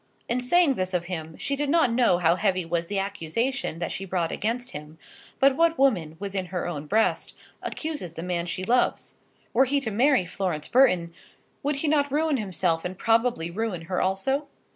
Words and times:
In 0.27 0.41
saying 0.41 0.73
this 0.73 0.95
of 0.95 1.05
him, 1.05 1.37
she 1.37 1.55
did 1.55 1.69
not 1.69 1.91
know 1.93 2.17
how 2.17 2.35
heavy 2.35 2.65
was 2.65 2.87
the 2.87 2.97
accusation 2.97 3.77
that 3.77 3.91
she 3.91 4.03
brought 4.03 4.31
against 4.31 4.71
him; 4.71 4.97
but 5.39 5.55
what 5.55 5.77
woman, 5.77 6.15
within 6.17 6.47
her 6.47 6.65
own 6.67 6.87
breast, 6.87 7.37
accuses 7.61 8.13
the 8.13 8.23
man 8.23 8.47
she 8.47 8.63
loves? 8.63 9.19
Were 9.53 9.65
he 9.65 9.79
to 9.81 9.91
marry 9.91 10.25
Florence 10.25 10.67
Burton, 10.67 11.13
would 11.61 11.75
he 11.75 11.87
not 11.87 12.11
ruin 12.11 12.37
himself, 12.37 12.83
and 12.83 12.97
probably 12.97 13.51
ruin 13.51 13.81
her 13.83 14.01
also? 14.01 14.47